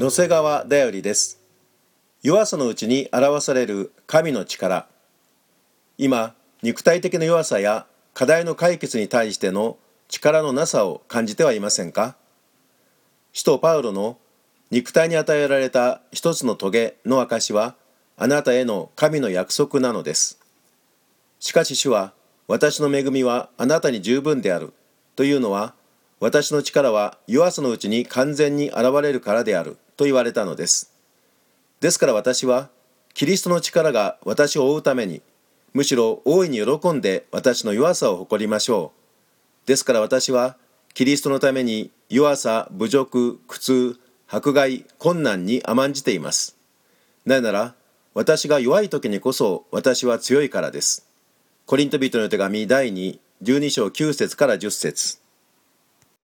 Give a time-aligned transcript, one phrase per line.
[0.00, 1.40] 野瀬川だよりです。
[2.22, 4.86] 弱さのうちに表される神の力。
[5.98, 7.84] 今肉体的な弱さや
[8.14, 9.76] 課題の解決に対しての
[10.06, 12.14] 力のなさを感じてはいませんか？
[13.32, 14.18] 使徒パウロの
[14.70, 17.74] 肉体に与えられた一つの棘の証は
[18.16, 20.38] あなたへの神の約束なのです。
[21.40, 22.12] しかし主は
[22.46, 24.72] 私の恵みはあなたに十分である。
[25.16, 25.74] というのは
[26.20, 29.76] 私の力は弱さのうちに完全に現れるからである。
[29.98, 30.90] と言われたのです。
[31.80, 32.70] ですから私は
[33.12, 35.20] キリストの力が私を追うために
[35.74, 38.92] むしろ大いに喜んで私の弱さを誇りましょ
[39.66, 39.68] う。
[39.68, 40.56] ですから私は
[40.94, 46.56] キリストのために弱さ侮辱苦痛迫害困難に甘んじています。
[47.26, 47.74] なぜなら
[48.14, 51.06] 私が弱い時にこそ私は強いからです。
[51.66, 55.18] コリント人の手紙第2 12章9節から10節。